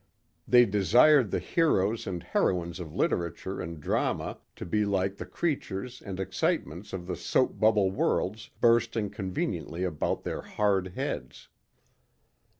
[0.47, 6.01] They desired the heroes and heroines of literature and drama to be like the creatures
[6.01, 11.49] and excitements of the soap bubble worlds bursting conveniently about their hard heads.